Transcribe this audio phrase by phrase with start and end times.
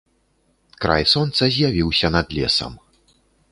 [0.85, 2.73] Край сонца з'явіўся над лесам.